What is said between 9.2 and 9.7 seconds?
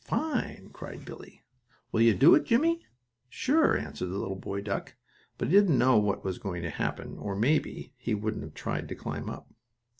up.